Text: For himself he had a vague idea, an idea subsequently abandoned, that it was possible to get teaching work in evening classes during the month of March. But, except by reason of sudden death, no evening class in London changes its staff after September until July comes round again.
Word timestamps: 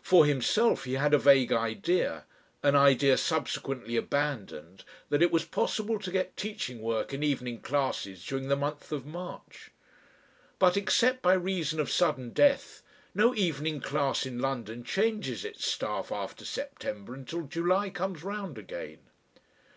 For 0.00 0.24
himself 0.26 0.84
he 0.84 0.92
had 0.92 1.12
a 1.12 1.18
vague 1.18 1.52
idea, 1.52 2.24
an 2.62 2.76
idea 2.76 3.16
subsequently 3.16 3.96
abandoned, 3.96 4.84
that 5.08 5.22
it 5.24 5.32
was 5.32 5.44
possible 5.44 5.98
to 5.98 6.12
get 6.12 6.36
teaching 6.36 6.80
work 6.80 7.12
in 7.12 7.24
evening 7.24 7.60
classes 7.60 8.24
during 8.24 8.46
the 8.46 8.54
month 8.54 8.92
of 8.92 9.04
March. 9.04 9.72
But, 10.60 10.76
except 10.76 11.20
by 11.20 11.34
reason 11.34 11.80
of 11.80 11.90
sudden 11.90 12.30
death, 12.30 12.84
no 13.12 13.34
evening 13.34 13.80
class 13.80 14.24
in 14.24 14.38
London 14.38 14.84
changes 14.84 15.44
its 15.44 15.66
staff 15.66 16.12
after 16.12 16.44
September 16.44 17.12
until 17.12 17.42
July 17.42 17.90
comes 17.90 18.22
round 18.22 18.58
again. 18.58 19.00